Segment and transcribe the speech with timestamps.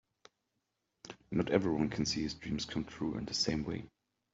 [1.29, 3.87] Not everyone can see his dreams come true in the same way.